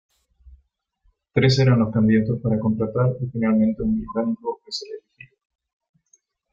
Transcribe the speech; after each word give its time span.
Tres 1.31 1.59
eran 1.59 1.77
los 1.77 1.93
candidatos 1.93 2.39
para 2.41 2.57
contratar 2.57 3.17
y 3.21 3.27
finalmente 3.27 3.83
un 3.83 3.99
británico 3.99 4.59
es 4.67 4.83
el 4.89 4.95
elegido. 4.95 5.37